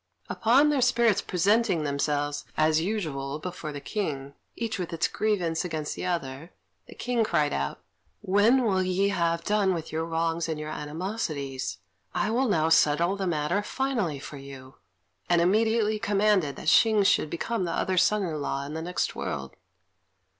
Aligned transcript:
Upon 0.29 0.69
their 0.71 0.81
spirits 0.81 1.21
presenting 1.21 1.83
themselves, 1.83 2.43
as 2.57 2.81
usual, 2.81 3.37
before 3.37 3.71
the 3.71 3.79
King, 3.79 4.33
each 4.55 4.79
with 4.79 4.91
its 4.91 5.07
grievance 5.07 5.63
against 5.63 5.93
the 5.95 6.07
other, 6.07 6.51
the 6.87 6.95
King 6.95 7.23
cried 7.23 7.53
out, 7.53 7.81
"When 8.21 8.63
will 8.63 8.81
ye 8.81 9.09
have 9.09 9.43
done 9.43 9.75
with 9.75 9.91
your 9.91 10.03
wrongs 10.03 10.49
and 10.49 10.59
your 10.59 10.71
animosities? 10.71 11.77
I 12.15 12.31
will 12.31 12.47
now 12.49 12.69
settle 12.69 13.15
the 13.15 13.27
matter 13.27 13.61
finally 13.61 14.17
for 14.17 14.37
you;" 14.37 14.77
and 15.29 15.39
immediately 15.39 15.99
commanded 15.99 16.55
that 16.55 16.67
Hsing 16.67 17.03
should 17.03 17.29
become 17.29 17.65
the 17.65 17.71
other's 17.71 18.01
son 18.01 18.23
in 18.23 18.41
law 18.41 18.65
in 18.65 18.73
the 18.73 18.81
next 18.81 19.13
world. 19.15 19.55